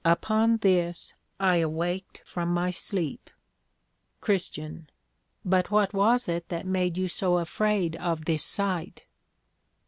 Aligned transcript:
Upon 0.03 0.57
this 0.57 1.13
I 1.39 1.57
awaked 1.57 2.21
from 2.25 2.51
my 2.51 2.71
sleep. 2.71 3.29
CHR. 4.19 4.87
But 5.45 5.69
what 5.69 5.93
was 5.93 6.27
it 6.27 6.49
that 6.49 6.65
made 6.65 6.97
you 6.97 7.07
so 7.07 7.37
afraid 7.37 7.95
of 7.97 8.25
this 8.25 8.43
sight? 8.43 9.05